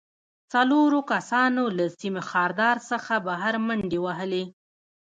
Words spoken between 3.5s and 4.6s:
منډې وهلې